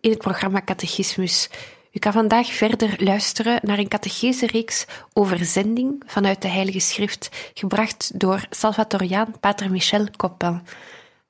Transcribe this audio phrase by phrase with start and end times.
[0.00, 1.50] in het programma Catechismus.
[1.92, 8.20] U kan vandaag verder luisteren naar een catechese-reeks over zending vanuit de Heilige Schrift, gebracht
[8.20, 10.62] door Salvatoriaan Pater Michel Coppin.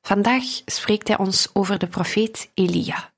[0.03, 3.13] Vandaag spreekt hij ons over de profeet Elia.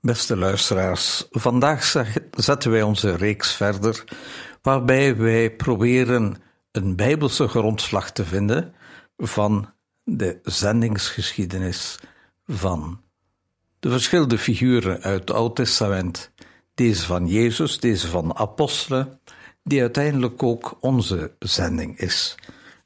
[0.00, 1.84] Beste luisteraars, vandaag
[2.30, 4.04] zetten wij onze reeks verder,
[4.62, 6.36] waarbij wij proberen
[6.70, 8.74] een bijbelse grondslag te vinden
[9.16, 11.98] van de zendingsgeschiedenis
[12.46, 13.03] van
[13.84, 16.30] de verschillende figuren uit het Oude Testament,
[16.74, 19.20] deze van Jezus, deze van apostelen,
[19.62, 22.34] die uiteindelijk ook onze zending is.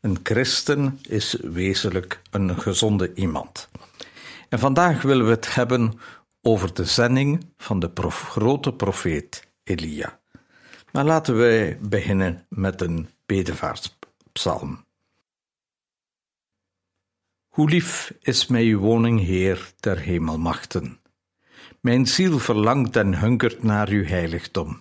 [0.00, 3.68] Een christen is wezenlijk een gezonde iemand.
[4.48, 6.00] En vandaag willen we het hebben
[6.42, 10.18] over de zending van de grote profeet Elia.
[10.92, 14.86] Maar laten wij beginnen met een bedevaartspsalm.
[17.58, 21.00] Hoe lief is mij uw woning, Heer der hemelmachten.
[21.80, 24.80] Mijn ziel verlangt en hunkert naar uw heiligdom.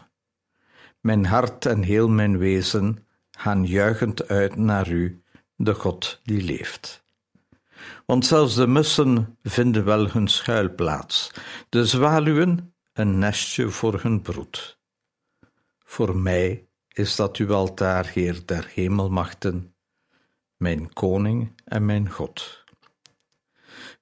[1.00, 5.24] Mijn hart en heel mijn wezen gaan juichend uit naar u,
[5.56, 7.04] de God die leeft.
[8.06, 11.32] Want zelfs de mussen vinden wel hun schuilplaats,
[11.70, 14.80] de zwaluwen een nestje voor hun broed.
[15.84, 19.76] Voor mij is dat uw altaar, Heer der hemelmachten,
[20.58, 22.66] mijn koning en mijn God.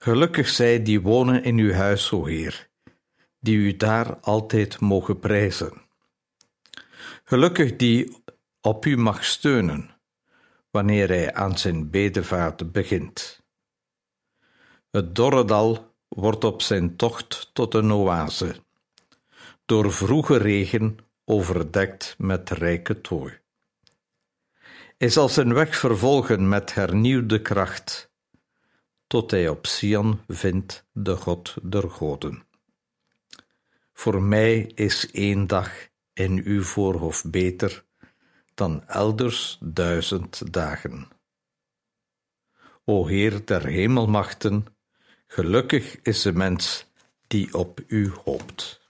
[0.06, 2.70] Gelukkig zij die wonen in uw huis, o Heer,
[3.40, 5.82] die u daar altijd mogen prijzen.
[7.24, 8.24] Gelukkig die
[8.62, 9.90] op u mag steunen,
[10.72, 13.44] wanneer hij aan zijn bedevaart begint.
[14.92, 18.56] Het dorre dal wordt op zijn tocht tot een oase,
[19.66, 23.40] door vroege regen overdekt met rijke tooi.
[24.98, 28.14] Hij zal zijn weg vervolgen met hernieuwde kracht
[29.08, 32.44] tot hij op Sion vindt de God der goden.
[33.94, 37.86] Voor mij is één dag in uw voorhof beter
[38.54, 41.08] dan elders duizend dagen.
[42.84, 44.66] O Heer der hemelmachten,
[45.28, 46.86] gelukkig is de mens
[47.28, 48.84] die op u hoopt.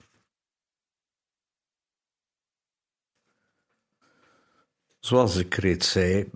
[5.00, 6.30] Zoals ik reeds zei,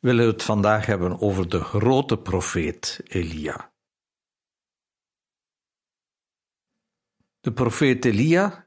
[0.00, 3.72] willen we het vandaag hebben over de grote profeet Elia.
[7.40, 8.66] De profeet Elia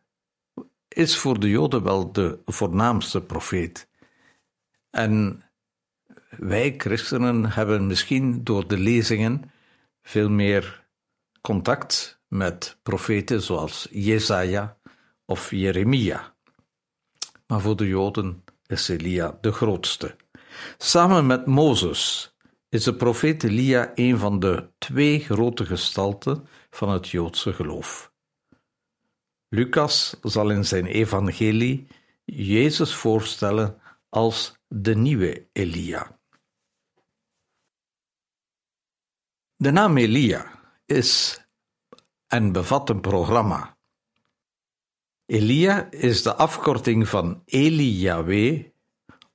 [0.88, 3.88] is voor de Joden wel de voornaamste profeet.
[4.90, 5.44] En
[6.30, 9.52] wij christenen hebben misschien door de lezingen
[10.02, 10.86] veel meer
[11.42, 14.78] contact met profeten zoals Jesaja
[15.26, 16.34] of Jeremia.
[17.48, 20.16] Maar voor de Joden is Elia de grootste.
[20.78, 22.34] Samen met Mozes
[22.70, 28.12] is de profeet Elia een van de twee grote gestalten van het Joodse geloof.
[29.50, 31.88] Lucas zal in zijn evangelie
[32.26, 36.20] Jezus voorstellen als de nieuwe Elia.
[39.56, 41.42] De naam Elia is
[42.28, 43.78] en bevat een programma.
[45.26, 48.02] Elia is de afkorting van Eli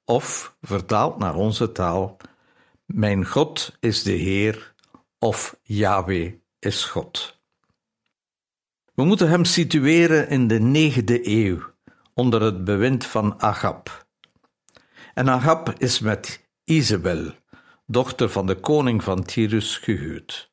[0.09, 2.17] of vertaald naar onze taal:
[2.85, 4.75] Mijn God is de Heer,
[5.19, 7.41] of Yahweh is God.
[8.95, 11.61] We moeten hem situeren in de negende eeuw,
[12.15, 14.07] onder het bewind van Agab.
[15.15, 17.33] En Agab is met Isabel,
[17.87, 20.53] dochter van de koning van Tyrus, gehuwd.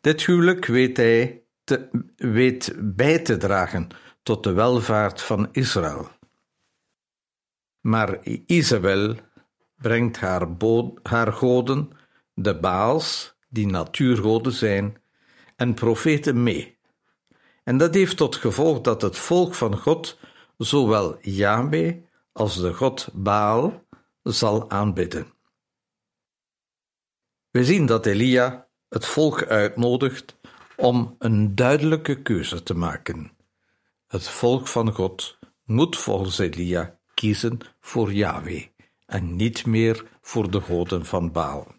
[0.00, 1.42] Dit huwelijk weet hij
[2.16, 3.88] weet bij te dragen
[4.22, 6.10] tot de welvaart van Israël.
[7.82, 9.16] Maar Isabel
[9.76, 10.16] brengt
[11.02, 11.90] haar, goden,
[12.34, 14.96] de Baals, die natuurgoden zijn,
[15.56, 16.78] en profeten mee.
[17.64, 20.18] En dat heeft tot gevolg dat het volk van God
[20.56, 21.96] zowel Yahweh
[22.32, 23.84] als de god Baal
[24.22, 25.26] zal aanbidden.
[27.50, 30.38] We zien dat Elia het volk uitnodigt
[30.76, 33.32] om een duidelijke keuze te maken.
[34.06, 38.66] Het volk van God moet volgens Elia kiezen voor Yahweh
[39.06, 41.74] en niet meer voor de goden van Baal.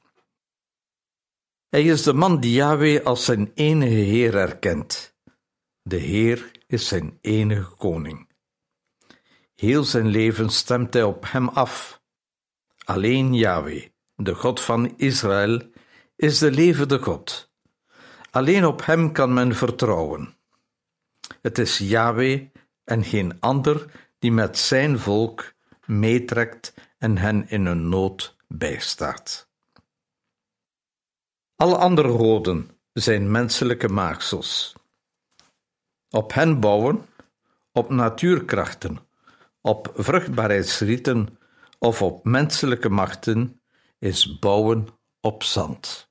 [1.69, 5.15] Hij is de man die Yahweh als zijn enige Heer erkent.
[5.81, 8.29] De Heer is zijn enige koning.
[9.55, 12.01] Heel zijn leven stemt hij op hem af.
[12.83, 15.61] Alleen Yahweh, de God van Israël,
[16.15, 17.51] is de levende God.
[18.31, 20.37] Alleen op hem kan men vertrouwen.
[21.41, 22.41] Het is Yahweh
[22.83, 25.53] en geen ander die met zijn volk
[25.85, 29.49] meetrekt en hen in hun nood bijstaat.
[31.55, 34.75] Alle andere goden zijn menselijke maaksels.
[36.09, 37.05] Op hen bouwen,
[37.71, 38.99] op natuurkrachten,
[39.61, 41.37] op vruchtbaarheidsrieten
[41.79, 43.61] of op menselijke machten
[43.99, 44.87] is bouwen
[45.19, 46.09] op zand,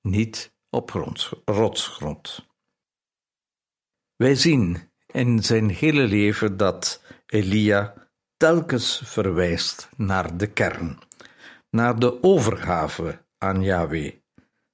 [0.00, 0.90] niet op
[1.44, 2.46] rotsgrond.
[4.16, 10.98] Wij zien in zijn hele leven dat Elia telkens verwijst naar de kern,
[11.70, 14.14] naar de overgave aan Yahweh,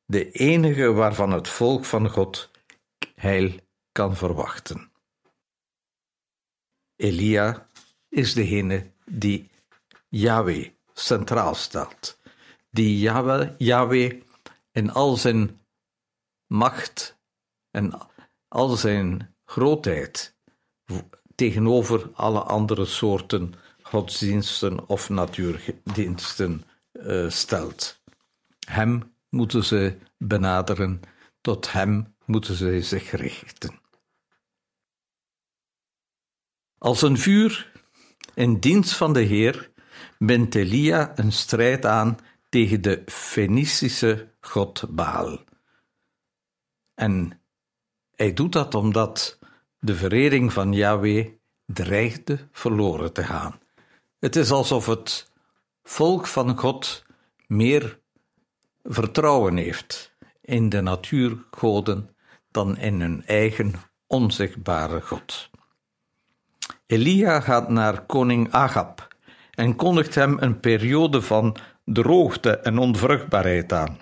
[0.04, 2.50] de enige waarvan het volk van God
[3.14, 3.52] heil
[3.92, 4.92] kan verwachten.
[6.96, 7.70] Elia
[8.08, 9.50] is degene die
[10.08, 12.18] Yahweh centraal stelt,
[12.70, 14.22] die Yahweh, Yahweh
[14.72, 15.60] in al zijn
[16.46, 17.18] macht
[17.70, 18.08] en
[18.48, 20.36] al zijn grootheid
[21.34, 28.02] tegenover alle andere soorten godsdiensten of natuurdiensten uh, stelt.
[28.66, 31.00] Hem moeten ze benaderen,
[31.40, 33.80] tot hem moeten ze zich richten.
[36.78, 37.72] Als een vuur
[38.34, 39.72] in dienst van de Heer
[40.18, 45.44] bindt Elia een strijd aan tegen de Fenicische god Baal.
[46.94, 47.40] En
[48.14, 49.38] hij doet dat omdat
[49.84, 51.26] de verering van Yahweh
[51.66, 53.60] dreigde verloren te gaan.
[54.18, 55.30] Het is alsof het
[55.82, 57.04] volk van God
[57.46, 57.98] meer
[58.82, 62.16] vertrouwen heeft in de natuurgoden
[62.50, 63.72] dan in hun eigen
[64.06, 65.50] onzichtbare God.
[66.86, 69.16] Elia gaat naar koning Agab
[69.50, 73.98] en kondigt hem een periode van droogte en onvruchtbaarheid aan.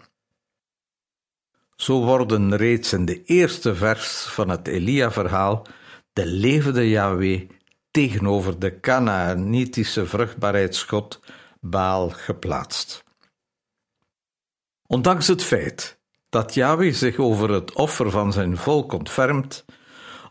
[1.82, 5.66] Zo worden reeds in de eerste vers van het Elia-verhaal
[6.12, 7.48] de levende Yahweh
[7.90, 11.20] tegenover de Canaanitische vruchtbaarheidsgod
[11.60, 13.04] Baal geplaatst.
[14.86, 19.64] Ondanks het feit dat Yahweh zich over het offer van zijn volk ontfermt,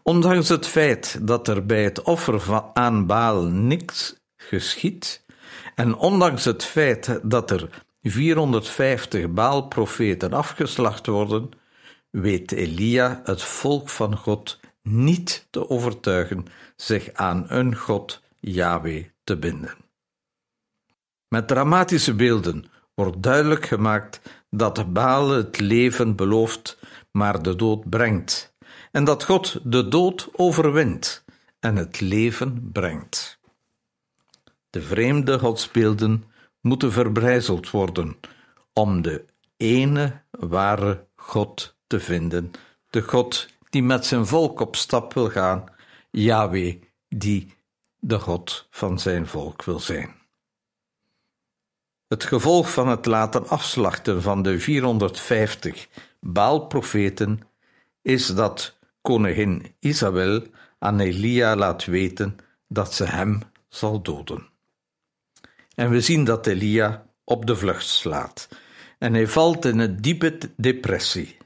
[0.04, 5.26] ondanks het feit dat er bij het offer aan Baal niks geschiet,
[5.76, 11.50] en ondanks het feit dat er 450 Baalprofeten afgeslacht worden,
[12.10, 16.46] weet Elia het volk van God niet te overtuigen
[16.76, 19.76] zich aan een God, Yahweh, te binden.
[21.28, 26.80] Met dramatische beelden wordt duidelijk gemaakt dat Baal het leven belooft,
[27.12, 28.56] maar de dood brengt,
[28.92, 31.24] en dat God de dood overwint
[31.60, 33.40] en het leven brengt.
[34.70, 36.24] De vreemde godsbeelden
[36.62, 38.18] moeten verbrijzeld worden
[38.74, 39.26] om de
[39.58, 42.52] ene ware God te vinden,
[42.90, 45.64] de God die met zijn volk op stap wil gaan,
[46.12, 47.54] Yahweh, die
[48.00, 50.20] de God van zijn volk wil zijn.
[52.08, 55.88] Het gevolg van het laten afslachten van de 450
[56.20, 57.40] Baalprofeten
[58.02, 60.44] is dat koningin Isabel
[60.80, 62.38] aan Elia laat weten
[62.68, 64.51] dat ze hem zal doden.
[65.76, 68.48] En we zien dat Elia op de vlucht slaat
[69.02, 71.38] en hij valt in een diepe depressie.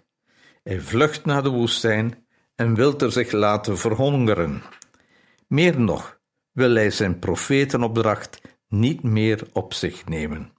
[0.63, 4.61] Hij vlucht naar de woestijn en wil er zich laten verhongeren.
[5.47, 6.19] Meer nog,
[6.51, 10.51] wil hij zijn profetenopdracht niet meer op zich nemen.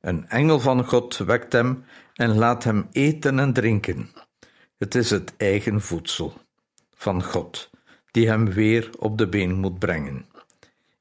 [0.00, 1.84] Een engel van God wekt hem
[2.14, 4.10] en laat hem eten en drinken.
[4.78, 6.32] Het is het eigen voedsel
[6.94, 7.70] van God,
[8.10, 10.26] die hem weer op de been moet brengen.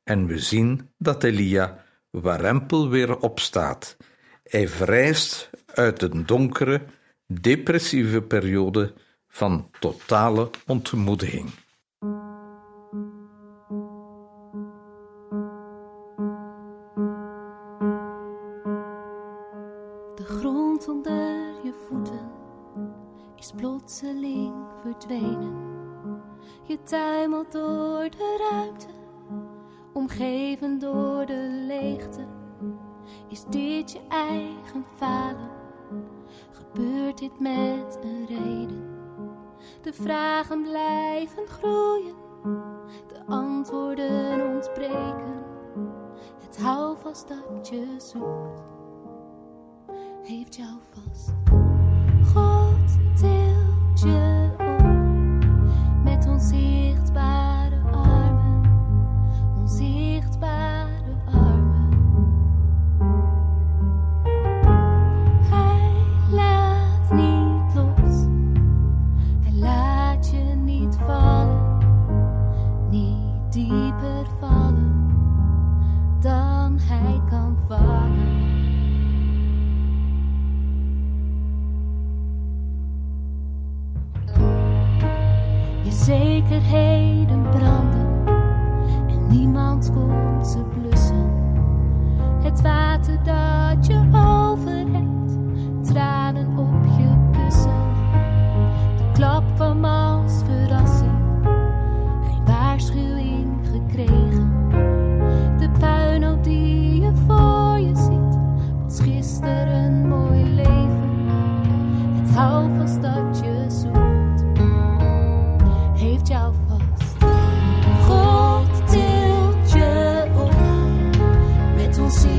[0.08, 3.98] En we zien dat Elia warempel weer opstaat.
[4.44, 6.82] Hij vrijst uit een donkere,
[7.26, 8.94] depressieve periode
[9.28, 11.50] van totale ontmoediging.
[20.28, 22.32] grond onder je voeten
[23.36, 25.56] is plotseling verdwenen.
[26.64, 28.97] Je tuimelt door de ruimte,
[30.08, 32.26] omgeven door de leegte.
[33.30, 35.50] Is dit je eigen falen?
[36.52, 38.84] Gebeurt dit met een reden?
[39.82, 42.16] De vragen blijven groeien,
[43.08, 45.44] de antwoorden ontbreken.
[46.42, 48.62] Het houvast dat je zoekt,
[50.24, 51.34] heeft jou vast.
[52.34, 54.47] God tilt je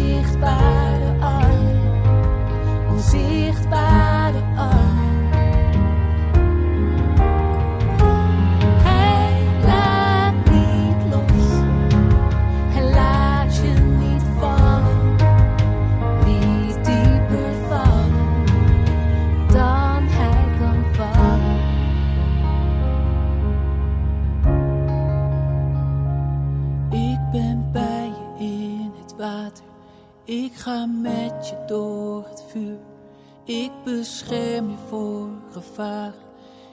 [0.09, 1.81] onzichtbare armen,
[2.91, 3.58] onzichtbare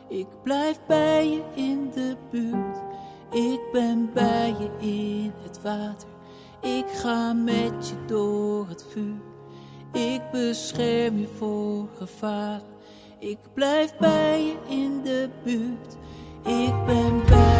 [0.07, 2.77] Ik blijf bij je in de buurt.
[3.31, 6.07] Ik ben bij je in het water.
[6.61, 9.21] Ik ga met je door het vuur.
[9.91, 12.61] Ik bescherm je voor gevaar.
[13.19, 15.97] Ik blijf bij je in de buurt.
[16.43, 17.54] Ik ben bij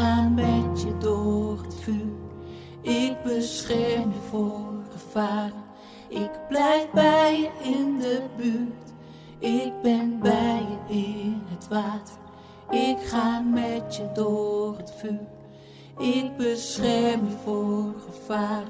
[0.00, 2.12] ga met je door het vuur.
[2.80, 5.52] Ik bescherm je voor gevaar.
[6.08, 8.92] Ik blijf bij je in de buurt.
[9.38, 12.14] Ik ben bij je in het water.
[12.70, 15.28] Ik ga met je door het vuur.
[15.98, 18.64] Ik bescherm je voor gevaar.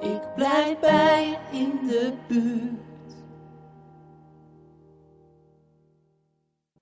[0.00, 2.80] Ik blijf bij je in de buurt.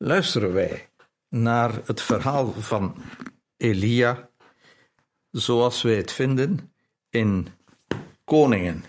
[0.02, 0.88] luisteren wij
[1.28, 2.94] naar het verhaal van
[3.60, 4.30] Elia,
[5.30, 6.72] zoals wij het vinden
[7.10, 7.48] in
[8.24, 8.84] Koningen,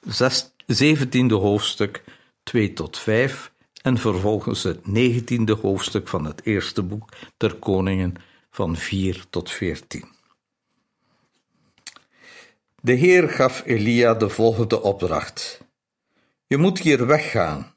[0.00, 2.04] zes- 17e hoofdstuk
[2.42, 8.14] 2 tot 5 en vervolgens het 19e hoofdstuk van het eerste boek der Koningen
[8.50, 10.04] van 4 tot 14.
[12.80, 15.60] De Heer gaf Elia de volgende opdracht.
[16.46, 17.74] Je moet hier weggaan.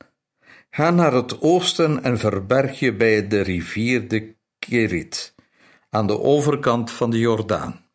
[0.76, 5.36] Ga naar het oosten en verberg je bij de rivier de Kerit,
[5.90, 7.86] aan de overkant van de Jordaan.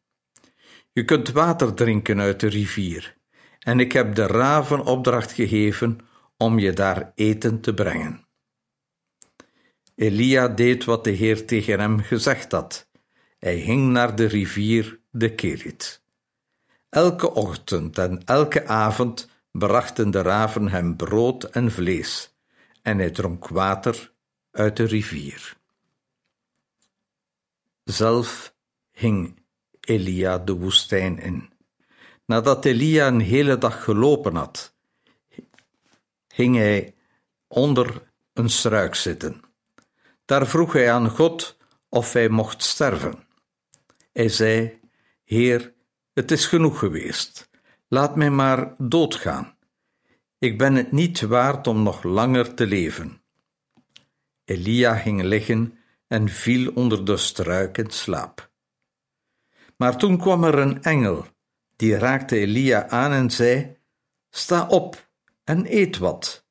[0.92, 3.16] Je kunt water drinken uit de rivier,
[3.58, 5.98] en ik heb de raven opdracht gegeven
[6.36, 8.26] om je daar eten te brengen.
[9.94, 12.88] Elia deed wat de Heer tegen hem gezegd had.
[13.38, 16.02] Hij ging naar de rivier de Kerit.
[16.88, 22.37] Elke ochtend en elke avond brachten de raven hem brood en vlees,
[22.88, 24.12] en hij dronk water
[24.50, 25.56] uit de rivier.
[27.84, 28.54] Zelf
[28.92, 29.42] hing
[29.80, 31.50] Elia de woestijn in.
[32.24, 34.74] Nadat Elia een hele dag gelopen had,
[36.34, 36.94] hing hij
[37.46, 39.40] onder een struik zitten.
[40.24, 41.56] Daar vroeg hij aan God
[41.88, 43.26] of hij mocht sterven.
[44.12, 44.80] Hij zei:
[45.24, 45.72] Heer,
[46.12, 47.50] het is genoeg geweest.
[47.88, 49.56] Laat mij maar doodgaan.
[50.38, 53.22] Ik ben het niet waard om nog langer te leven.
[54.44, 58.50] Elia ging liggen en viel onder de struik in slaap.
[59.76, 61.26] Maar toen kwam er een engel,
[61.76, 63.76] die raakte Elia aan en zei:
[64.30, 65.10] Sta op
[65.44, 66.46] en eet wat.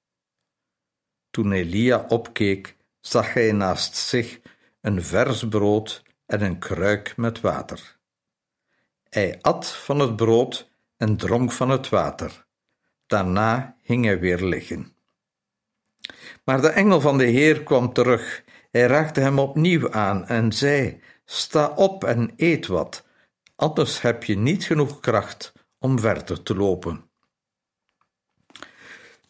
[1.30, 4.40] Toen Elia opkeek, zag hij naast zich
[4.82, 8.00] een vers brood en een kruik met water.
[9.10, 12.47] Hij at van het brood en dronk van het water.
[13.08, 14.96] Daarna ging hij weer liggen.
[16.44, 18.44] Maar de engel van de Heer kwam terug.
[18.72, 23.06] Hij raakte hem opnieuw aan en zei: Sta op en eet wat,
[23.56, 27.10] anders heb je niet genoeg kracht om verder te lopen.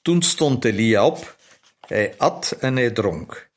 [0.02, 1.38] Toen stond Elia op,
[1.80, 3.50] hij at en hij dronk.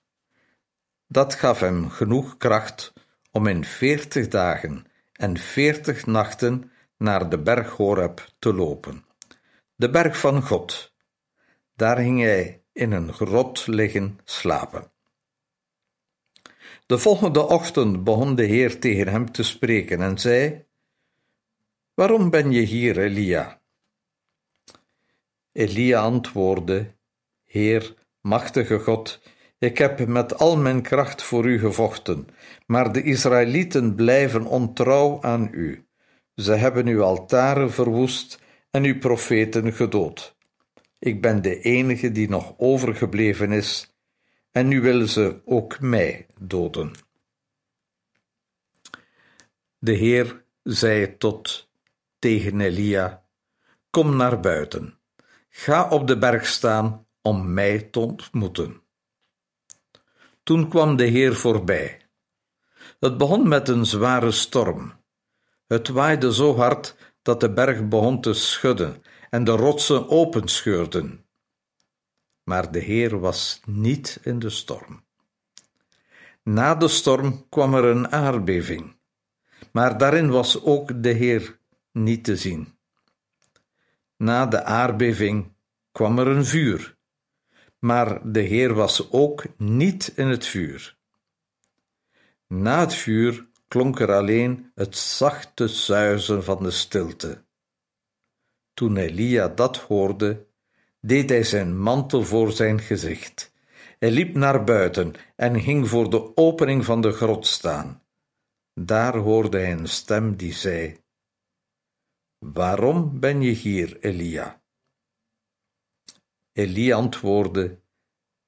[1.07, 2.93] Dat gaf hem genoeg kracht
[3.31, 9.05] om in veertig dagen en veertig nachten naar de berg Horeb te lopen,
[9.81, 10.95] de berg van God.
[11.77, 14.93] Daar ging hij in een grot liggen slapen.
[16.87, 20.65] De volgende ochtend begon de Heer tegen hem te spreken en zei:
[21.95, 23.61] Waarom ben je hier, Elia?
[25.53, 26.95] Elia antwoordde:
[27.45, 29.21] Heer, machtige God,
[29.59, 32.29] ik heb met al mijn kracht voor u gevochten,
[32.67, 35.87] maar de Israëlieten blijven ontrouw aan u.
[36.35, 38.39] Ze hebben uw altaren verwoest
[38.71, 40.37] en uw profeten gedood.
[40.99, 43.95] Ik ben de enige die nog overgebleven is,
[44.51, 46.93] en nu willen ze ook mij doden.
[49.79, 51.71] De Heer zei tot
[52.19, 53.25] tegen Elia:
[53.91, 54.99] Kom naar buiten,
[55.49, 58.83] ga op de berg staan om mij te ontmoeten.
[60.43, 62.01] Toen kwam de Heer voorbij.
[63.01, 64.93] Het begon met een zware storm.
[65.67, 71.25] Het waaide zo hard dat de berg begon te schudden en de rotsen openscheurden.
[72.45, 75.05] Maar de Heer was niet in de storm.
[76.43, 78.97] Na de storm kwam er een aardbeving,
[79.73, 81.59] maar daarin was ook de Heer
[81.93, 82.79] niet te zien.
[84.17, 85.53] Na de aardbeving
[85.93, 86.97] kwam er een vuur,
[87.79, 90.97] maar de Heer was ook niet in het vuur.
[92.47, 97.45] Na het vuur klonk er alleen het zachte zuizen van de stilte.
[98.75, 100.47] Toen Elia dat hoorde,
[101.01, 103.53] deed hij zijn mantel voor zijn gezicht.
[103.99, 108.03] Hij liep naar buiten en ging voor de opening van de grot staan.
[108.75, 110.97] Daar hoorde hij een stem die zei:
[112.39, 114.63] Waarom ben je hier, Elia?
[116.53, 117.81] Elia antwoordde: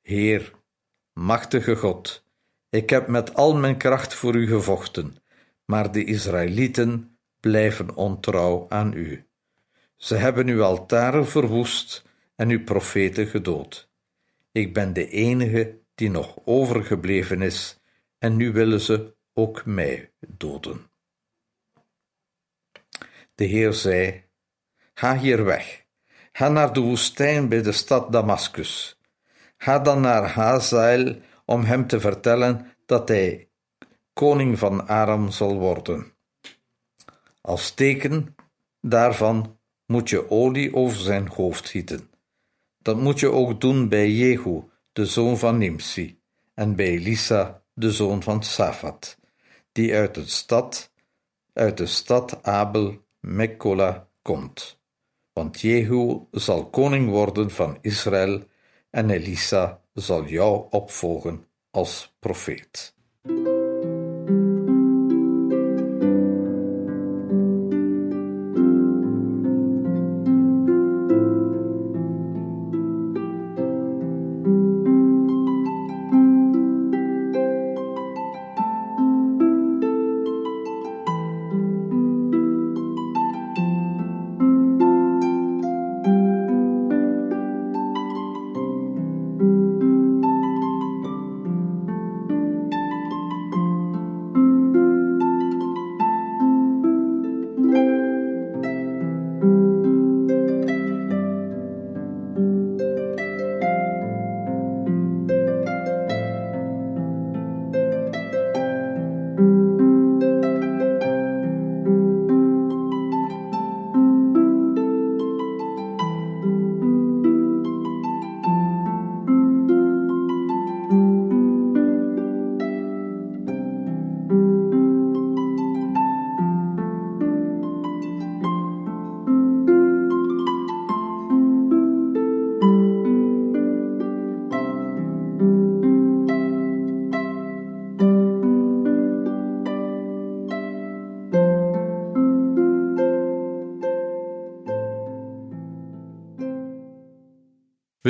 [0.01, 0.53] Heer,
[1.13, 2.25] machtige God,
[2.73, 5.17] ik heb met al mijn kracht voor u gevochten,
[5.65, 9.27] maar de Israëlieten blijven ontrouw aan u.
[9.97, 12.05] Ze hebben uw altaren verwoest
[12.37, 13.91] en uw profeten gedood.
[14.53, 17.81] Ik ben de enige die nog overgebleven is,
[18.19, 20.91] en nu willen ze ook mij doden.
[23.35, 24.25] De Heer zei:
[24.95, 25.85] Ga hier weg,
[26.33, 29.01] ga naar de woestijn bij de stad Damaskus.
[29.57, 31.17] Ga dan naar Hazael
[31.53, 33.49] om hem te vertellen dat hij
[34.13, 36.13] koning van Aram zal worden.
[37.41, 38.37] Als teken
[38.81, 42.11] daarvan moet je olie over zijn hoofd gieten.
[42.79, 44.61] Dat moet je ook doen bij Jehu,
[44.93, 46.21] de zoon van Nimsi,
[46.55, 49.19] en bij Elisa, de zoon van Safat,
[49.73, 50.93] die uit de stad,
[51.53, 54.81] uit de stad Abel Mekkola komt.
[55.33, 58.43] Want Jehu zal koning worden van Israël
[58.91, 62.95] en Elisa zal jou opvolgen als profeet.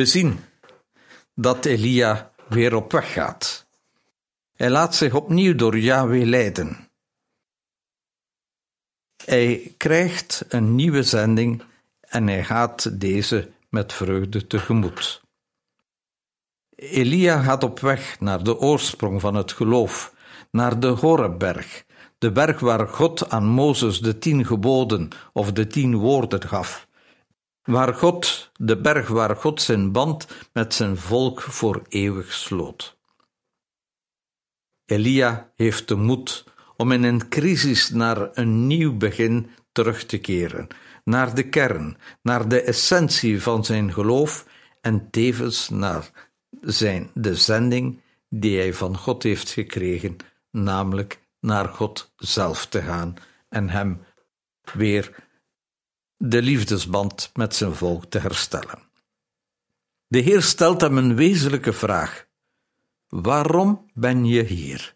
[0.02, 0.40] We zien
[1.34, 3.66] dat Elia weer op weg gaat.
[4.54, 6.88] Hij laat zich opnieuw door Yahweh leiden.
[9.24, 11.62] Hij krijgt een nieuwe zending
[12.00, 15.22] en hij gaat deze met vreugde tegemoet.
[16.74, 20.14] Elia gaat op weg naar de oorsprong van het geloof,
[20.50, 21.84] naar de Horebberg,
[22.18, 26.86] de berg waar God aan Mozes de tien geboden of de tien woorden gaf,
[27.64, 32.96] waar God, de berg waar God zijn band met zijn volk voor eeuwig sloot.
[34.84, 36.44] Elia heeft de moed
[36.76, 40.66] om in een crisis naar een nieuw begin terug te keren,
[41.04, 44.46] naar de kern, naar de essentie van zijn geloof
[44.80, 50.16] en tevens naar zijn, de zending die hij van God heeft gekregen,
[50.50, 53.14] namelijk naar God zelf te gaan
[53.48, 54.04] en hem
[54.72, 55.30] weer
[56.24, 58.78] de liefdesband met zijn volk te herstellen.
[60.06, 62.26] De Heer stelt hem een wezenlijke vraag:
[63.08, 64.94] Waarom ben je hier?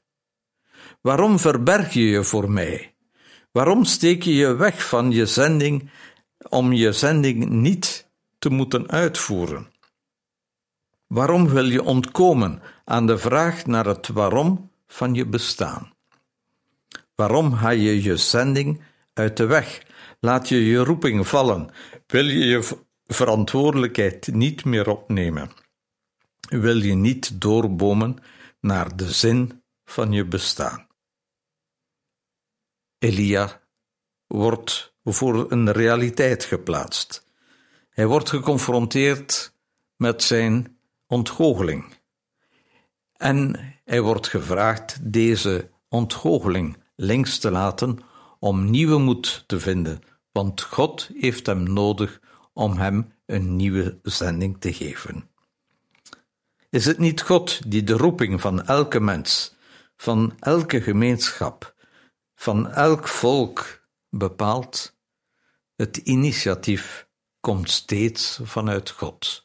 [1.00, 2.94] Waarom verberg je je voor mij?
[3.52, 5.90] Waarom steek je je weg van je zending
[6.48, 9.72] om je zending niet te moeten uitvoeren?
[11.06, 15.92] Waarom wil je ontkomen aan de vraag naar het waarom van je bestaan?
[17.14, 18.80] Waarom haal je je zending
[19.12, 19.84] uit de weg?
[20.20, 21.70] Laat je je roeping vallen?
[22.06, 25.50] Wil je je verantwoordelijkheid niet meer opnemen?
[26.48, 28.18] Wil je niet doorbomen
[28.60, 30.86] naar de zin van je bestaan?
[32.98, 33.60] Elia
[34.26, 37.24] wordt voor een realiteit geplaatst.
[37.88, 39.54] Hij wordt geconfronteerd
[39.96, 41.94] met zijn ontgoocheling.
[43.12, 47.98] En hij wordt gevraagd deze ontgoocheling links te laten
[48.38, 52.20] om nieuwe moed te vinden, want God heeft hem nodig
[52.52, 55.28] om hem een nieuwe zending te geven.
[56.70, 59.54] Is het niet God die de roeping van elke mens,
[59.96, 61.74] van elke gemeenschap,
[62.34, 64.96] van elk volk bepaalt?
[65.76, 67.08] Het initiatief
[67.40, 69.44] komt steeds vanuit God.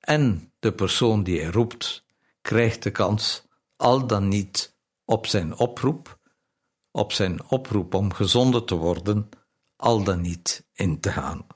[0.00, 2.04] En de persoon die hij roept,
[2.40, 6.18] krijgt de kans, al dan niet op zijn oproep,
[6.90, 9.28] op zijn oproep om gezonden te worden,
[9.76, 11.46] al dan niet in te gaan.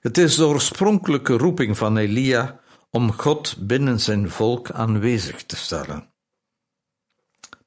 [0.00, 6.12] Het is de oorspronkelijke roeping van Elia om God binnen zijn volk aanwezig te stellen.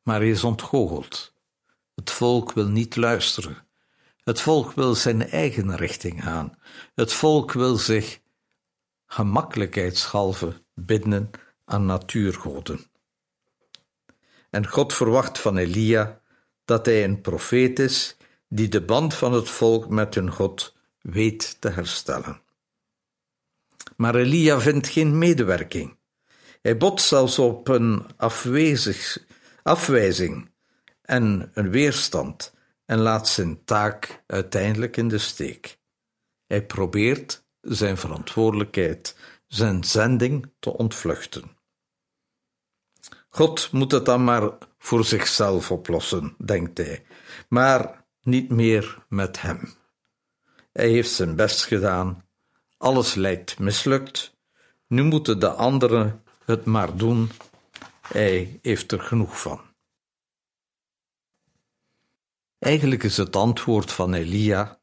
[0.03, 1.33] Maar hij is ontgoocheld.
[1.95, 3.67] Het volk wil niet luisteren.
[4.23, 6.57] Het volk wil zijn eigen richting gaan.
[6.95, 8.19] Het volk wil zich
[9.05, 11.29] gemakkelijkheidshalve binden
[11.65, 12.91] aan natuurgoden.
[14.53, 16.21] En God verwacht van Elia
[16.65, 21.61] dat hij een profeet is die de band van het volk met hun God weet
[21.61, 22.41] te herstellen.
[23.95, 25.97] Maar Elia vindt geen medewerking.
[26.61, 29.25] Hij botst zelfs op een afwezig,
[29.63, 30.51] afwijzing
[31.01, 32.53] en een weerstand
[32.85, 35.79] en laat zijn taak uiteindelijk in de steek.
[36.47, 39.15] Hij probeert zijn verantwoordelijkheid,
[39.47, 41.61] zijn zending te ontvluchten.
[43.35, 47.05] God moet het dan maar voor zichzelf oplossen, denkt hij,
[47.47, 49.73] maar niet meer met hem.
[50.71, 52.25] Hij heeft zijn best gedaan,
[52.77, 54.35] alles lijkt mislukt,
[54.87, 57.31] nu moeten de anderen het maar doen,
[58.01, 59.61] hij heeft er genoeg van.
[62.59, 64.79] Eigenlijk is het antwoord van Elia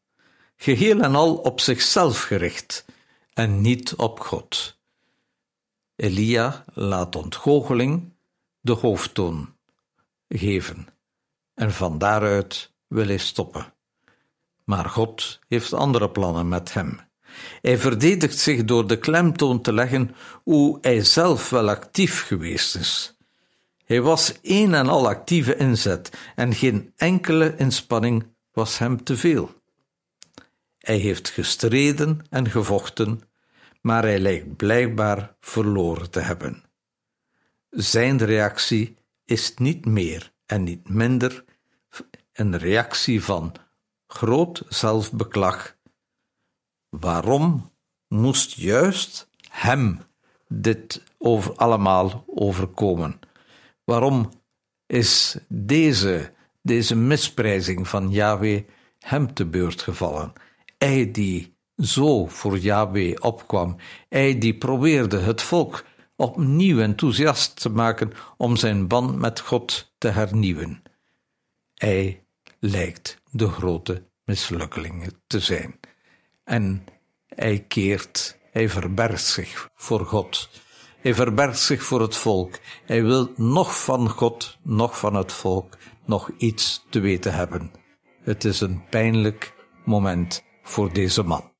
[0.57, 2.85] geheel en al op zichzelf gericht
[3.33, 4.79] en niet op God.
[5.97, 8.19] Elia laat ontgoocheling
[8.61, 9.57] de hoofdtoon
[10.29, 10.87] geven
[11.55, 13.75] en van daaruit wil hij stoppen.
[14.65, 17.01] Maar God heeft andere plannen met hem.
[17.61, 23.17] Hij verdedigt zich door de klemtoon te leggen hoe hij zelf wel actief geweest is.
[23.85, 29.51] Hij was een en al actieve inzet en geen enkele inspanning was hem te veel.
[30.79, 33.21] Hij heeft gestreden en gevochten,
[33.81, 36.70] maar hij lijkt blijkbaar verloren te hebben.
[37.71, 41.45] Zijn reactie is niet meer en niet minder
[42.33, 43.53] een reactie van
[44.07, 45.77] groot zelfbeklag.
[46.89, 47.73] Waarom
[48.09, 50.01] moest juist hem
[50.49, 53.19] dit over, allemaal overkomen?
[53.85, 54.31] Waarom
[54.87, 58.63] is deze, deze misprijzing van Yahweh
[58.99, 60.33] hem te beurt gevallen?
[60.79, 63.77] Hij die zo voor Yahweh opkwam,
[64.09, 65.85] hij die probeerde het volk
[66.21, 70.83] opnieuw enthousiast te maken om zijn band met God te hernieuwen.
[71.75, 72.25] Hij
[72.59, 75.81] lijkt de grote mislukkeling te zijn.
[76.45, 76.85] En
[77.27, 80.51] hij keert Hij verbergt zich voor God.
[81.01, 82.59] Hij verbergt zich voor het volk.
[82.85, 87.71] Hij wil nog van God, nog van het volk, nog iets te weten hebben.
[88.23, 89.55] Het is een pijnlijk
[89.85, 91.53] moment voor deze man.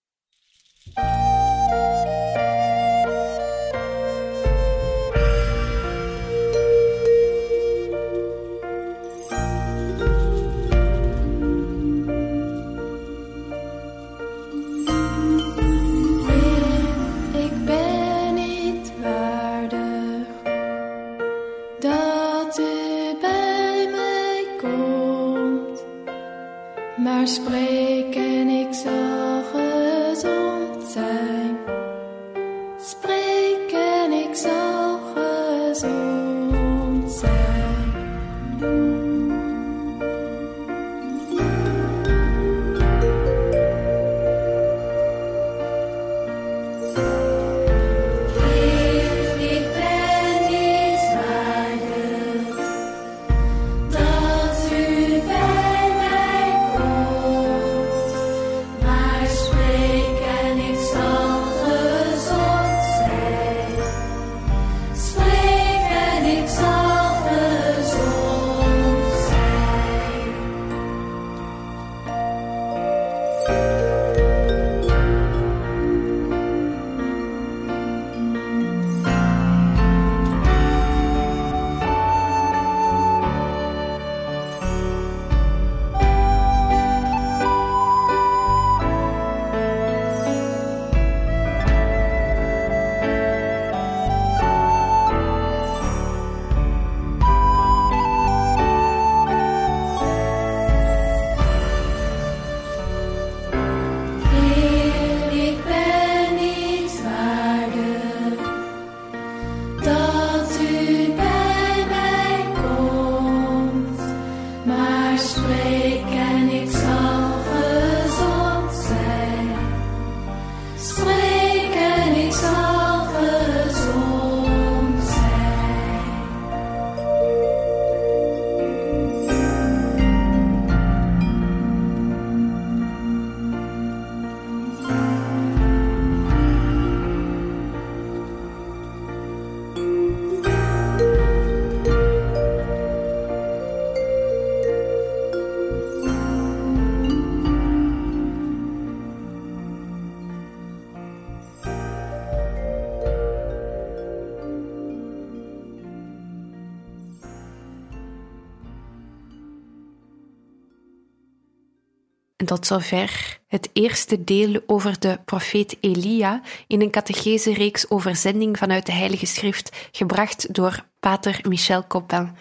[162.71, 168.93] Zover het eerste deel over de profeet Elia in een catechese-reeks over zending vanuit de
[168.93, 172.37] Heilige Schrift, gebracht door pater Michel Coppin.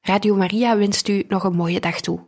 [0.00, 2.27] Radio Maria wenst u nog een mooie dag toe.